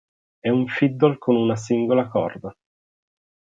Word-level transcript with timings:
È 0.39 0.49
un 0.49 0.65
fiddle 0.65 1.19
con 1.19 1.35
una 1.35 1.55
singola 1.55 2.07
corda. 2.07 2.51